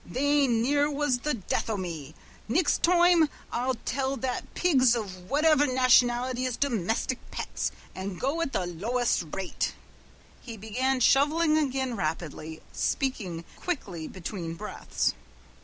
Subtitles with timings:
[0.03, 2.15] They near was the death o' me.
[2.47, 8.51] Nixt toime I'll know that pigs of whaiver nationality is domistic pets an' go at
[8.51, 9.75] the lowest rate."
[10.41, 15.13] He began shoveling again rapidly, speaking quickly between breaths.